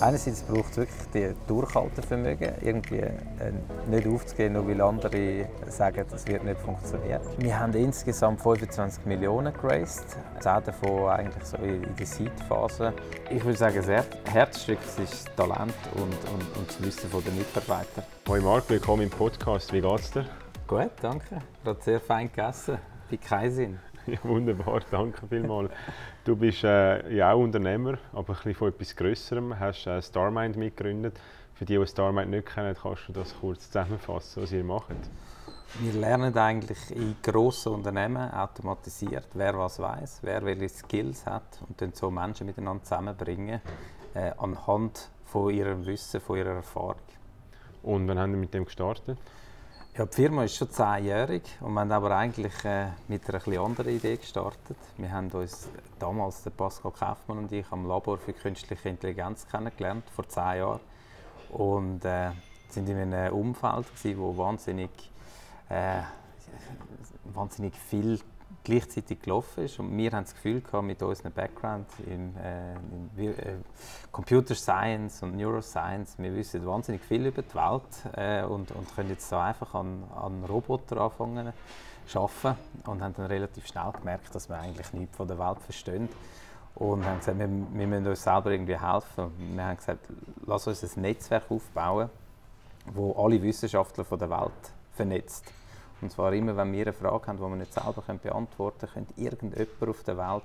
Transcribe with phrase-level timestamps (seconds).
[0.00, 3.12] Einerseits braucht es wirklich die Durchhaltevermögen, irgendwie äh,
[3.86, 7.20] nicht aufzugehen, nur weil andere sagen, das wird nicht funktionieren.
[7.36, 12.94] Wir haben insgesamt 25 Millionen geraced, 10 davon eigentlich so in der Seed-Phase.
[13.28, 18.02] Ich würde sagen, das Herzstück ist das Talent und, und, und das Wissen der Mitarbeiter.
[18.26, 19.70] Hoi Marc, willkommen im Podcast.
[19.70, 20.24] Wie geht's dir?
[20.66, 21.40] Gut, danke.
[21.62, 22.78] Gerade sehr fein gegessen.
[23.10, 23.78] Bei Kaisin.
[24.06, 25.70] Ja, wunderbar, danke vielmals.
[26.24, 29.50] Du bist äh, ja auch Unternehmer, aber ein bisschen von etwas Größerem.
[29.50, 31.18] Du hast äh, Starmind mitgegründet.
[31.54, 34.96] Für die, die Starmind nicht kennen, kannst du das kurz zusammenfassen, was ihr macht?
[35.78, 41.80] Wir lernen eigentlich in grossen Unternehmen automatisiert, wer was weiß, wer welche Skills hat und
[41.80, 43.60] dann so Menschen miteinander zusammenbringen
[44.14, 46.96] äh, anhand von ihrem Wissen, von ihrer Erfahrung.
[47.82, 49.18] Und wann haben wir mit dem gestartet?
[50.00, 53.58] Ja, die Firma ist schon zehnjährig und wir haben aber eigentlich äh, mit einer etwas
[53.58, 54.78] anderen Idee gestartet.
[54.96, 55.68] Wir haben uns
[55.98, 60.80] damals, der Pascal Kaufmann und ich, am Labor für künstliche Intelligenz kennengelernt, vor zehn Jahren.
[61.50, 62.30] Und äh,
[62.70, 64.88] sind in einem Umfeld, wo wahnsinnig,
[65.68, 66.00] äh,
[67.34, 68.20] wahnsinnig viel
[68.64, 69.78] gleichzeitig gelaufen ist.
[69.78, 72.74] Und wir haben das Gefühl gehabt, mit unserem Background in, äh,
[73.16, 73.54] in äh,
[74.12, 79.10] Computer Science und Neuroscience, wir wissen wahnsinnig viel über die Welt äh, und, und können
[79.10, 81.52] jetzt so einfach an, an Roboter anfangen
[82.12, 86.08] arbeiten und haben dann relativ schnell gemerkt, dass wir eigentlich nichts von der Welt verstehen.
[86.74, 89.30] Und haben gesagt, wir, wir müssen uns selber irgendwie helfen.
[89.54, 90.06] Wir haben gesagt,
[90.46, 92.10] lass uns ein Netzwerk aufbauen,
[92.86, 95.52] wo alle Wissenschaftler von der Welt vernetzt.
[96.02, 99.20] Und zwar immer, wenn wir eine Frage haben, die wir nicht selber beantworten können, könnte
[99.20, 100.44] irgendjemand auf der Welt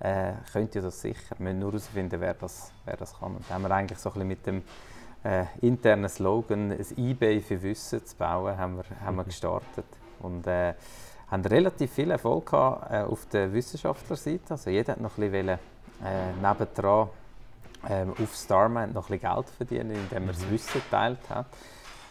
[0.00, 1.36] äh, könnte das sicher.
[1.38, 3.36] Wir müssen nur herausfinden, wer das, wer das kann.
[3.36, 4.62] Und da haben wir eigentlich so ein bisschen mit dem
[5.24, 9.86] äh, internen Slogan, ein Ebay für Wissen zu bauen, haben wir, haben wir gestartet.
[10.20, 10.74] Und äh,
[11.30, 14.50] haben relativ viel Erfolg gehabt, äh, auf der Wissenschaftlerseite.
[14.50, 15.58] Also jeder hat noch ein bisschen wollen,
[16.04, 17.08] äh, nebendran
[17.88, 20.50] äh, auf Starman noch ein bisschen Geld verdienen, indem er das mhm.
[20.50, 21.46] Wissen geteilt hat.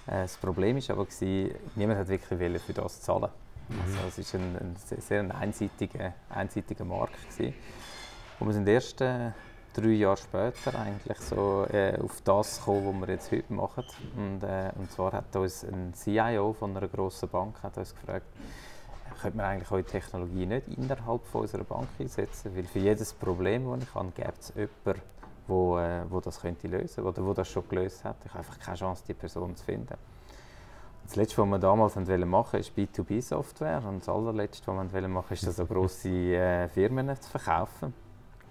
[0.09, 3.29] Äh, das Problem war aber, gewesen, niemand hat wirklich für das zahlen.
[3.69, 3.97] Mhm.
[4.03, 7.15] Also es war ein, ein sehr ein einseitiger, einseitiger Markt.
[7.29, 7.53] Gewesen.
[8.39, 9.31] Und wir sind erst äh,
[9.73, 13.83] drei Jahre später eigentlich so äh, auf das gekommen, was wir jetzt heute machen.
[14.15, 18.25] Und, äh, und zwar hat uns ein CIO von einer grossen Bank hat uns gefragt,
[19.21, 22.55] könnte man eigentlich eure Technologie nicht innerhalb von unserer Bank einsetzen?
[22.55, 25.01] Weil für jedes Problem, das ich habe, gibt es jemanden,
[25.49, 28.17] wo, äh, wo das könnte lösen oder wo das schon gelöst hat.
[28.23, 29.95] Ich habe einfach keine Chance, die Person zu finden.
[31.09, 33.83] Das Letzte, was wir damals machen wollten, ist B2B-Software.
[33.87, 37.93] Und das allerletzte, was wir machen wollten, ist so grosse äh, Firmen zu verkaufen.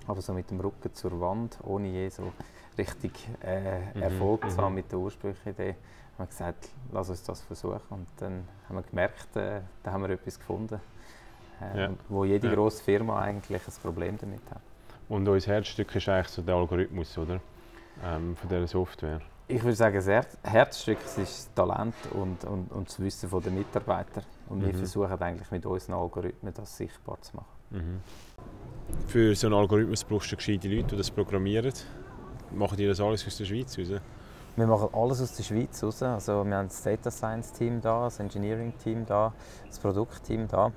[0.09, 2.33] Aber so mit dem Rücken zur Wand, ohne je so
[2.77, 5.77] richtig äh, mhm, Erfolg mhm, zu haben mit der ursprünglichen Idee,
[6.19, 7.81] haben wir gesagt, lass uns das versuchen.
[7.91, 10.81] Und dann haben wir gemerkt, äh, da haben wir etwas gefunden,
[11.61, 11.91] äh, ja.
[12.09, 12.55] wo jede ja.
[12.55, 14.63] grosse Firma eigentlich ein Problem damit hat.
[15.09, 17.41] Und unser Herzstück ist eigentlich so der Algorithmus, oder?
[18.05, 19.21] Ähm, von dieser Software.
[19.49, 24.23] Ich würde sagen, das Herzstück ist das Talent und, und, und das Wissen der Mitarbeiter.
[24.49, 24.67] Und mhm.
[24.67, 27.47] wir versuchen eigentlich mit unseren Algorithmen das sichtbar zu machen.
[27.71, 28.01] Mhm.
[29.07, 31.73] Für so einen Algorithmus brauchst du gescheite Leute, die das programmieren.
[32.53, 34.01] Machen die das alles aus der Schweiz raus?
[34.57, 36.03] Wir machen alles aus der Schweiz raus.
[36.03, 39.33] Also wir haben das Data Science Team da, das Engineering Team da,
[39.67, 40.73] das Produktteam da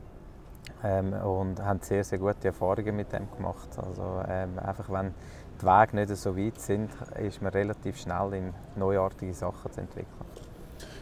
[0.84, 3.70] ähm, und haben sehr, sehr gute Erfahrungen mit dem gemacht.
[3.78, 5.14] Also, ähm, einfach wenn
[5.62, 10.08] die Wege nicht so weit sind, ist man relativ schnell in neuartige Sachen zu entwickeln.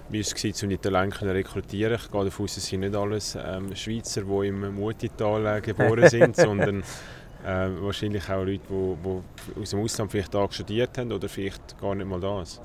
[0.09, 1.94] Wie war es, um die Talente zu rekrutieren?
[1.94, 6.09] Ich gehe davon aus, es sind nicht alles ähm, Schweizer, die im Mutital äh, geboren
[6.09, 6.84] sind, sondern
[7.46, 8.96] äh, wahrscheinlich auch Leute, die,
[9.56, 12.59] die aus dem Ausland vielleicht da studiert haben oder vielleicht gar nicht mal das.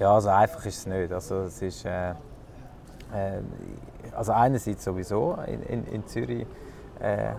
[0.00, 1.12] Ja, also einfach ist es nicht.
[1.12, 3.40] Also es ist, äh, äh,
[4.14, 6.46] also einerseits sowieso in, in, in Zürich
[7.00, 7.32] äh,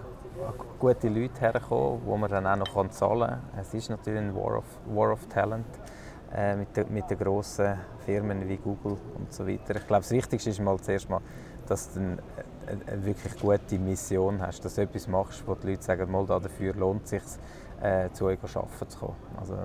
[0.79, 3.41] gute Leute herkommen, die man dann auch noch zahlen kann.
[3.59, 5.65] Es ist natürlich ein War of, War of Talent
[6.33, 9.75] äh, mit, den, mit den grossen Firmen wie Google und so weiter.
[9.75, 11.21] Ich glaube, das Wichtigste ist mal zuerst mal,
[11.67, 12.17] dass du eine,
[12.87, 16.73] eine wirklich gute Mission hast, dass du etwas machst, wo die Leute sagen, mal dafür
[16.73, 17.23] lohnt es sich,
[17.81, 19.15] äh, zu euch arbeiten zu kommen.
[19.39, 19.57] Also, äh,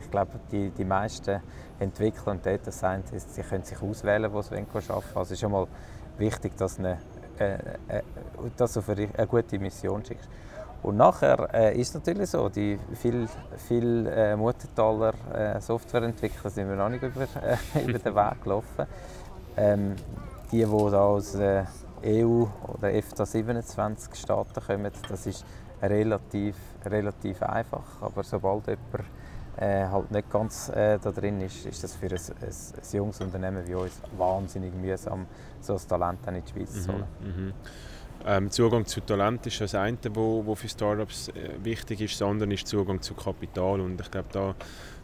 [0.00, 1.40] ich glaube, die, die meisten
[1.78, 5.02] Entwickler und Data Scientists die können sich auswählen, wo sie arbeiten wollen.
[5.14, 5.66] Also schon mal
[6.18, 6.98] wichtig, dass, eine,
[7.38, 7.54] äh,
[7.88, 8.02] äh,
[8.56, 10.28] dass du für eine gute Mission schickst.
[10.82, 13.28] Und nachher äh, ist es natürlich so, die viel,
[13.68, 18.86] viel äh, Muttertaler äh, Softwareentwickler sind wir noch nicht über, äh, über den Weg gelaufen.
[19.56, 19.96] Ähm,
[20.52, 21.64] die, die da aus äh,
[22.04, 25.44] EU oder EFTA 27 Staaten kommen, das ist
[25.82, 28.00] relativ, relativ einfach.
[28.00, 29.10] Aber sobald jemand
[29.56, 33.20] äh, halt nicht ganz äh, da drin ist, ist das für ein, ein, ein junges
[33.20, 35.26] Unternehmen wie uns wahnsinnig mühsam,
[35.60, 37.04] so ein Talent in die Schweiz zu holen.
[37.20, 37.52] Mhm, mhm.
[38.24, 42.20] Ähm, Zugang zu Talent ist das eine, wo, wo für Startups äh, wichtig ist.
[42.20, 43.80] Das andere ist Zugang zu Kapital.
[43.80, 44.54] Und ich glaube, da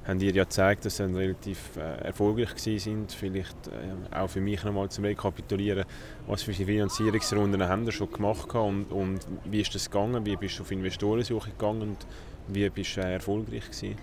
[0.06, 3.12] haben ihr ja gezeigt, dass sie relativ äh, erfolgreich sind.
[3.12, 5.84] Vielleicht äh, auch für mich nochmal zum Rekapitulieren,
[6.26, 10.26] was für Finanzierungsrunden haben wir schon gemacht und, und wie ist das gegangen?
[10.26, 12.06] Wie bist du auf Investorensuche gegangen und
[12.48, 13.96] wie bist du äh, erfolgreich gewesen?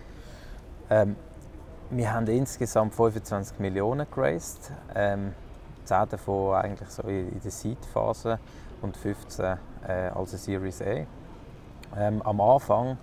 [0.89, 1.15] Ähm,
[1.91, 5.33] wir haben insgesamt 25 Millionen geraced, ähm,
[5.85, 8.39] 10 davon eigentlich so in der Seed-Phase
[8.81, 9.57] und 15
[9.87, 11.05] äh, als Series A.
[11.97, 12.97] Ähm, am Anfang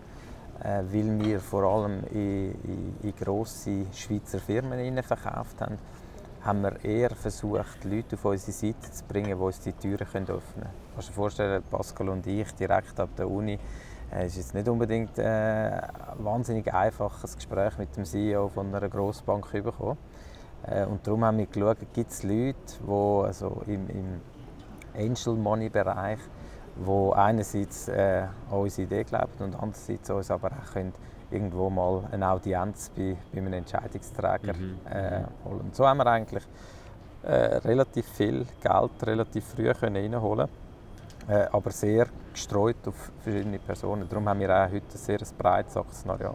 [0.62, 5.79] äh, weil wir vor allem in, in, in grosse Schweizer Firmen verkauft haben,
[6.43, 10.27] haben wir eher versucht, Leute auf unsere Seite zu bringen, die uns die Türen öffnen
[10.27, 10.41] können.
[10.55, 13.59] Du kannst dir vorstellen, Pascal und ich direkt ab der Uni,
[14.11, 18.88] es ist jetzt nicht unbedingt äh, ein wahnsinnig einfaches Gespräch mit dem CEO von einer
[18.88, 19.99] Grossbank bekommen.
[20.67, 22.56] Äh, und darum haben wir geschaut, gibt es Leute,
[22.87, 24.20] die also im, im
[24.94, 26.20] Angel Money Bereich
[26.76, 30.93] wo einerseits äh, an unsere Idee glaubt und andererseits uns aber auch können
[31.31, 34.79] irgendwo mal eine Audienz bei, bei einem Entscheidungsträger mhm.
[34.88, 35.61] äh, holen.
[35.61, 36.44] Und so haben wir eigentlich
[37.23, 40.49] äh, relativ viel Geld relativ früh können reinholen
[41.28, 44.08] äh, aber sehr gestreut auf verschiedene Personen.
[44.08, 46.34] Darum haben wir auch heute ein sehr breites Aktienareal.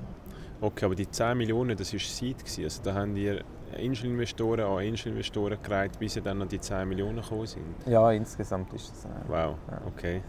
[0.60, 2.38] Okay, aber die 10 Millionen, das war Seed.
[2.64, 3.44] Also da haben wir
[3.76, 7.64] Angel-Investoren an Angel-Investoren gereiht, bis sie dann an die 10 Millionen gekommen sind?
[7.86, 9.06] Ja, insgesamt ist es.
[9.06, 9.82] Äh, wow, ja.
[9.88, 10.22] okay.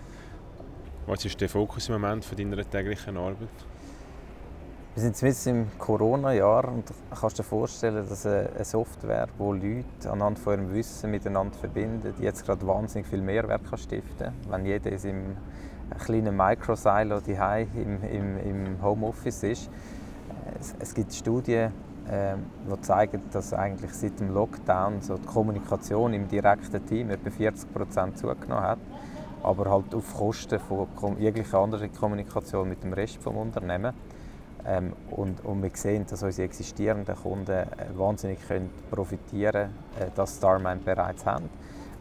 [1.06, 3.48] Was ist der Fokus im Moment von deiner täglichen Arbeit?
[4.94, 6.84] Wir sind jetzt im Corona-Jahr und
[7.18, 12.44] kannst dir vorstellen, dass eine Software, die Leute anhand von ihrem Wissen miteinander verbindet, jetzt
[12.44, 14.34] gerade wahnsinnig viel Mehrwert kann stiften.
[14.50, 15.36] Wenn jeder in seinem
[15.98, 19.70] kleinen Micro-Silo im, im, im Homeoffice ist.
[20.60, 21.72] Es, es gibt Studien,
[22.10, 27.30] ähm, die zeigen, dass eigentlich seit dem Lockdown so die Kommunikation im direkten Team etwa
[27.30, 28.78] 40 Prozent zugenommen hat,
[29.42, 33.94] aber halt auf Kosten von jeglicher anderen Kommunikation mit dem Rest des Unternehmens.
[34.64, 37.66] Ähm, und, und wir sehen, dass unsere existierenden Kunden äh,
[37.96, 41.48] wahnsinnig können profitieren können, äh, dass Starman bereits haben.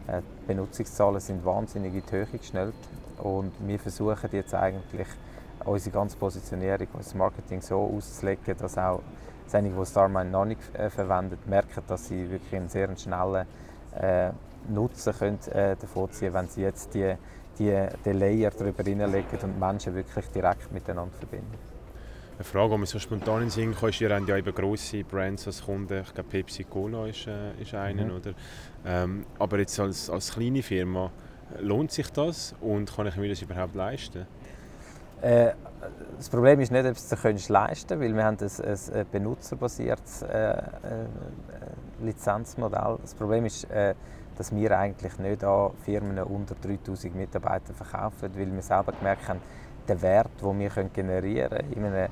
[0.06, 2.74] Äh, die Benutzungszahlen sind wahnsinnig in die Höhe geschnellt
[3.18, 5.08] und wir versuchen jetzt eigentlich
[5.64, 9.00] unsere ganze Positionierung, unser Marketing so auszulegen, dass auch
[9.52, 13.46] diejenigen, die Starmine noch nicht äh, verwenden, merken, dass sie wirklich einen sehr schnellen
[13.98, 14.30] äh,
[14.68, 17.14] Nutzen können, äh, davon ziehen wenn sie jetzt die,
[17.58, 21.71] die, die Layer darüber hineinlegen und Menschen wirklich direkt miteinander verbinden.
[22.34, 24.54] Eine Frage, die mir so spontan in den Sinn kam, ist, ihr habt ja eben
[24.54, 28.16] grosse Brands als Kunden, ich glaube Pepsi Cola ist, äh, ist einer, mhm.
[28.16, 28.32] oder?
[28.84, 31.10] Ähm, aber jetzt als, als kleine Firma,
[31.60, 34.26] lohnt sich das und kann ich mir das überhaupt leisten?
[35.20, 35.52] Äh,
[36.16, 40.52] das Problem ist nicht, ob du es leisten weil wir haben ein, ein benutzerbasiertes äh,
[40.52, 40.62] äh,
[42.02, 42.98] Lizenzmodell.
[43.02, 43.94] Das Problem ist, äh,
[44.36, 49.40] dass wir eigentlich nicht an Firmen unter 3000 Mitarbeitern verkaufen, weil wir selber gemerkt haben,
[49.88, 52.08] der Wert, den wir generieren können in einer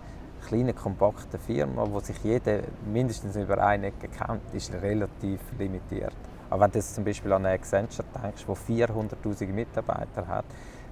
[0.46, 2.61] kleinen, kompakten Firma, wo sich jeder
[2.93, 6.14] mindestens über eine Ecke kennt, ist relativ limitiert.
[6.49, 10.46] Aber wenn du zum Beispiel an eine Accenture denkst, die 400'000 Mitarbeiter hat,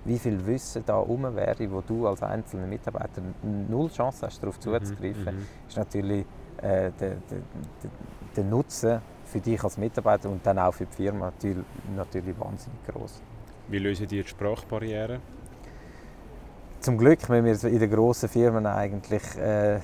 [0.05, 4.57] wie viel Wissen da herum wäre, wo du als einzelner Mitarbeiter null Chance hast, darauf
[4.59, 5.47] mhm, zuzugreifen, mhm.
[5.67, 6.25] ist natürlich
[6.59, 7.41] äh, der, der,
[8.37, 11.65] der, Nutzen für dich als Mitarbeiter und dann auch für die Firma natürlich,
[11.95, 13.21] natürlich wahnsinnig groß.
[13.69, 15.21] Wie lösen die die Sprachbarriere?
[16.81, 19.81] Zum Glück, wenn wir in den grossen Firmen eigentlich äh,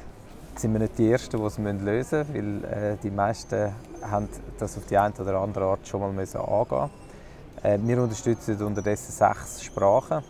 [0.55, 3.73] sind wir nicht die Ersten, die es lösen müssen, weil äh, die meisten
[4.03, 6.91] haben das auf die eine oder andere Art schon mal müssen angehen
[7.65, 10.23] äh, wir unterstützen unterdessen sechs Sprachen,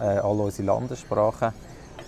[0.00, 1.52] äh, alle unsere Landessprachen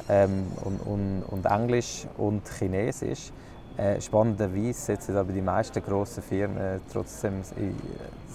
[0.08, 3.32] ähm, und, und, und, Englisch und Chinesisch.
[3.76, 7.42] Äh, spannenderweise setzen aber die meisten grossen Firmen trotzdem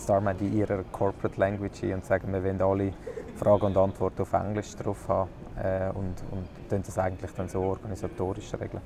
[0.02, 2.94] Starman in ihrer Corporate Language ein und sagen, wir wollen alle
[3.36, 5.30] Fragen und Antworten auf Englisch drauf haben
[5.62, 6.48] äh, und, und
[6.88, 8.82] das eigentlich dann so organisatorisch regeln.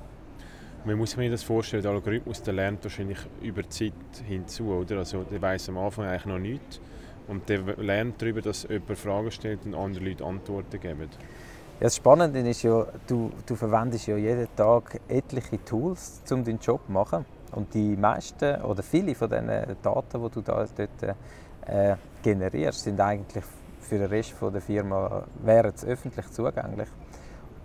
[0.84, 3.92] Man muss sich das vorstellen, der Algorithmus der lernt wahrscheinlich über die Zeit
[4.26, 4.98] hinzu, oder?
[4.98, 6.80] Also der weiß am Anfang eigentlich noch nichts
[7.28, 11.08] und der lernt darüber, dass jemand Fragen stellt und andere Leute Antworten geben.
[11.80, 16.58] Ja, das Spannende ist ja, du, du verwendest ja jeden Tag etliche Tools, um deinen
[16.58, 17.24] Job zu machen.
[17.52, 19.48] Und die meisten oder viele von diesen
[19.82, 21.16] Daten, die du da dort
[21.66, 23.44] äh, generierst, sind eigentlich
[23.80, 26.88] für den Rest der Firma wären öffentlich zugänglich.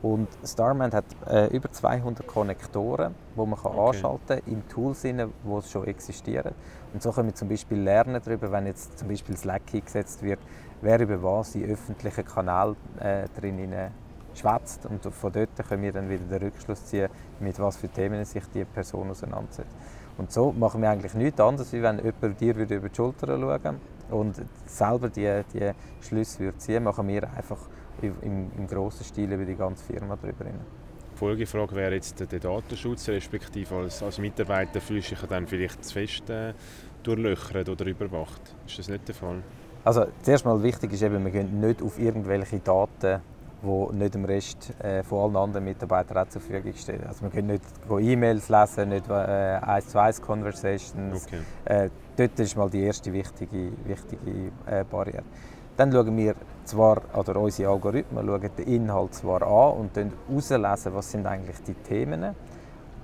[0.02, 3.88] Und Starman hat äh, über 200 Konnektoren, die man kann okay.
[3.98, 4.96] anschalten kann im Tool,
[5.44, 6.54] wo es schon existieren.
[6.94, 10.40] Und so können wir zum Beispiel lernen darüber, wenn jetzt zum Beispiel Slack eingesetzt wird,
[10.82, 13.60] wer über was in öffentlichen Kanälen äh, drin
[14.36, 14.86] schwätzt.
[14.86, 18.44] Und von dort können wir dann wieder den Rückschluss ziehen, mit was für Themen sich
[18.54, 19.76] die Person auseinandersetzt.
[20.18, 23.80] Und so machen wir eigentlich nichts anderes, als wenn jemand dir über die Schulter schauen
[24.10, 27.60] und selber die, die Schlüsse ziehen, machen wir einfach
[28.02, 30.46] im, im grossen Stil über die ganze Firma drüber.
[30.46, 35.84] Die Folgefrage wäre jetzt der Datenschutz, respektive als, als Mitarbeiter fühlst du dich dann vielleicht
[35.84, 36.54] zu fest äh,
[37.04, 38.42] durchlöchert oder überwacht.
[38.68, 39.42] Ist das nicht der Fall?
[39.86, 43.22] Also zuerst mal wichtig ist eben, wir gehen nicht auf irgendwelche Daten,
[43.62, 47.06] die nicht dem Rest äh, von allen anderen Mitarbeitern auch zur Verfügung stehen.
[47.08, 51.26] Also wir können nicht E-Mails lesen, nicht äh, 1 zu 1 Conversations.
[51.26, 51.40] Okay.
[51.66, 55.24] Äh, dort ist mal die erste wichtige, wichtige äh, Barriere.
[55.78, 61.12] Dann schauen wir zwar, oder unsere Algorithmen schauen den Inhalt zwar an und herauslesen, was
[61.12, 62.36] sind eigentlich die Themen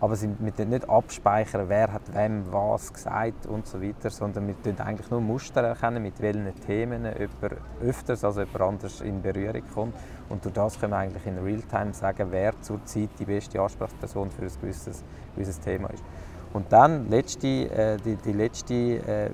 [0.01, 4.59] aber wir tun nicht abspeichern, wer hat wem was gesagt und so weiter, sondern wir
[4.59, 9.61] tun eigentlich nur Muster erkennen, mit welchen Themen jemand öfters als jemand anders in Berührung
[9.71, 9.95] kommt.
[10.31, 14.43] Und durch das können wir eigentlich in Realtime sagen, wer zurzeit die beste Ansprechperson für
[14.43, 15.03] ein gewisses,
[15.35, 16.03] gewisses Thema ist.
[16.53, 19.29] Und dann letzte, äh, die, die letzte äh,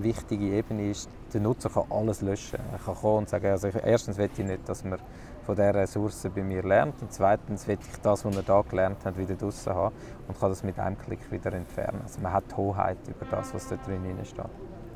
[0.00, 2.58] wichtige Ebene ist, der Nutzer kann alles löschen.
[2.72, 4.98] Er kann kommen und sagen, also erstens will ich nicht, dass man
[5.44, 9.02] von dieser Ressource bei mir lernt und zweitens will ich das, was er da gelernt
[9.04, 9.94] hat, wieder draußen haben
[10.26, 12.00] und kann das mit einem Klick wieder entfernen.
[12.02, 14.44] Also man hat die Hoheit über das, was da drin steht.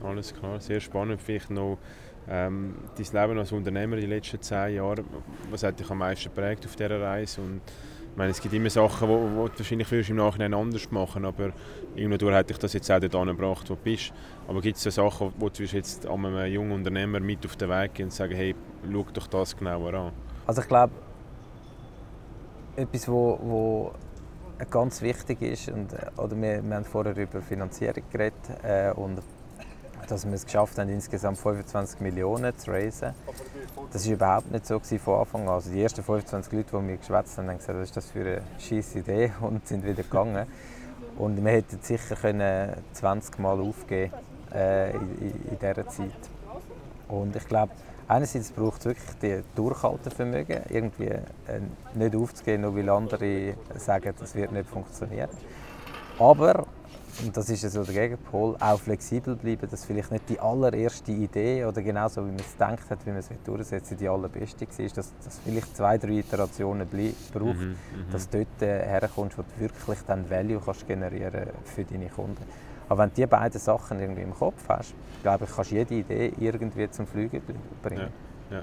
[0.05, 1.23] Alles klar, sehr spannend.
[1.23, 1.79] Vielleicht noch
[2.29, 5.05] ähm, dein Leben als Unternehmer in den letzten zehn Jahren.
[5.51, 7.41] Was hat dich am meisten geprägt auf dieser Reise?
[7.41, 7.61] Und
[8.13, 11.53] ich meine, es gibt immer Sachen, die du wahrscheinlich würdest im Nachhinein anders machen aber
[11.97, 14.13] irgendwo hat dich das jetzt auch dahin gebracht, wo du bist.
[14.47, 17.95] Aber gibt es so Sachen, wo du jetzt einem jungen Unternehmer mit auf den Weg
[17.95, 18.55] gehen und sagen, hey,
[18.91, 20.13] schau doch das genauer an?
[20.47, 20.93] Also ich glaube,
[22.77, 23.93] etwas, wo
[24.71, 29.21] ganz wichtig ist, und, oder wir, wir haben vorher über Finanzierung geredet äh, und
[30.09, 33.15] dass wir es geschafft haben, insgesamt 25 Millionen zu raisen.
[33.93, 35.55] Das war überhaupt nicht so von Anfang an.
[35.55, 38.21] Also die ersten 25 Leute, die wir geschwätzt haben, haben gesagt, was ist das für
[38.21, 40.47] eine scheisse Idee und sind wieder gegangen.
[41.19, 44.13] Und wir hätten sicher können 20 Mal aufgeben
[44.55, 46.11] äh, in, in, dieser Zeit.
[47.09, 47.73] Und ich glaube,
[48.09, 51.23] einerseits braucht es wirklich die Durchhaltevermögen, irgendwie äh,
[51.95, 55.29] nicht aufzugehen, nur weil andere sagen, das wird nicht funktionieren.
[56.19, 56.67] Aber,
[57.25, 61.65] und das ist so der Gegenpol, auch flexibel bleiben, dass vielleicht nicht die allererste Idee
[61.65, 65.13] oder genauso wie man es gedacht hat, wie man es durchsetzen die allerbeste war, dass,
[65.25, 67.77] dass vielleicht zwei, drei Iterationen braucht, mhm, mhm,
[68.11, 72.43] dass du dort äh, herkommst, wo du wirklich dann Value kannst generieren für deine Kunden.
[72.89, 75.95] Aber wenn du diese beiden Sachen irgendwie im Kopf hast, glaube ich, kannst du jede
[75.95, 77.41] Idee irgendwie zum Fliegen
[77.83, 78.09] bringen.
[78.51, 78.63] Ja, ja.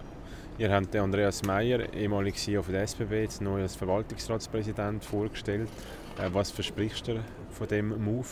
[0.58, 5.70] Ihr habt Andreas Meyer, ehemaliger CEO von der SBB, jetzt neu als Verwaltungsratspräsident vorgestellt.
[6.18, 7.20] Äh, was versprichst du
[7.52, 8.28] von diesem Move?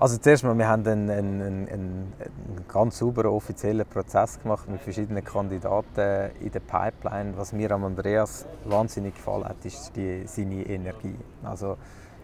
[0.00, 2.12] Also zuerst mal, wir haben einen, einen, einen, einen,
[2.68, 7.36] ganz sauberen offiziellen Prozess gemacht mit verschiedenen Kandidaten in der Pipeline.
[7.36, 11.18] Was mir an Andreas wahnsinnig gefallen hat, ist die, seine Energie.
[11.42, 11.76] Also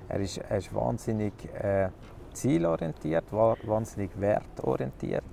[0.08, 1.90] er ist, er ist wahnsinnig äh,
[2.32, 5.24] zielorientiert, wahnsinnig wertorientiert.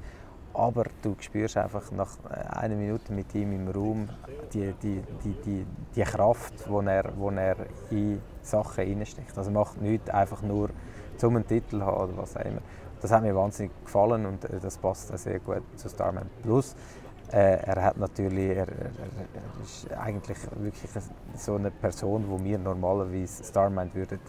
[0.54, 4.10] Aber du spürst einfach nach äh, einer Minute mit ihm im Raum
[4.54, 7.06] die, die, die, die, die Kraft, die er,
[7.38, 7.56] er
[7.90, 9.38] in Sachen hineinsteckt.
[9.38, 10.72] Also er macht nichts einfach nur
[11.18, 12.62] zum einen Titel haben oder was auch immer.
[13.02, 16.76] Das hat mir wahnsinnig gefallen und äh, das passt sehr gut zu Starman Plus.
[17.32, 20.90] Äh, er hat natürlich, er, er, er, ist eigentlich wirklich
[21.36, 24.20] so eine Person, wo wir normalerweise Starman würden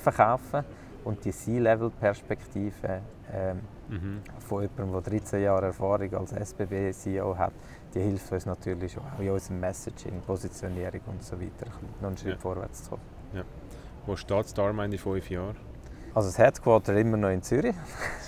[0.00, 0.64] verkaufen
[1.04, 3.00] und die C-Level-Perspektive
[3.32, 4.22] ähm, mhm.
[4.40, 7.52] von jemandem, der 13 Jahre Erfahrung als SBB-CEO hat,
[7.94, 11.66] die hilft uns natürlich auch in unserem Messaging, Positionierung und so weiter,
[12.00, 12.38] noch einen Schritt ja.
[12.38, 13.02] vorwärts zu kommen.
[13.34, 13.44] Ja.
[14.06, 15.56] Wo steht Starmind in fünf Jahren?
[16.14, 17.74] Also das Headquarter immer noch in Zürich.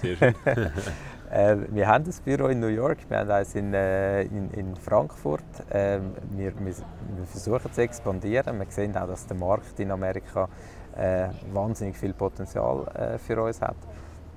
[0.01, 0.35] Sehr schön.
[1.31, 4.77] äh, wir haben das Büro in New York, wir haben eins in, äh, in, in
[4.77, 5.43] Frankfurt.
[5.69, 5.99] Äh,
[6.31, 8.59] wir, wir, wir, versuchen zu expandieren.
[8.59, 10.49] Wir sehen auch, dass der Markt in Amerika
[10.97, 13.77] äh, wahnsinnig viel Potenzial äh, für uns hat.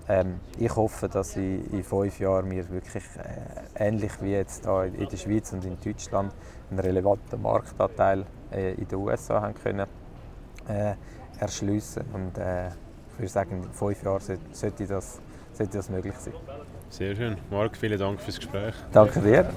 [0.09, 4.83] Ähm, ich hoffe, dass in, in fünf Jahren wir wirklich äh, ähnlich wie jetzt da
[4.83, 6.33] in der Schweiz und in Deutschland
[6.69, 9.87] einen relevanten Marktanteil in den USA haben können
[11.37, 12.39] erschließen und
[13.17, 14.21] ich würde sagen, in fünf Jahren
[14.51, 15.19] sollte, das,
[15.53, 16.33] sollte das möglich sein.
[16.89, 17.35] Sehr schön.
[17.49, 18.75] Marc, vielen Dank fürs Gespräch.
[18.91, 19.49] Danke dir.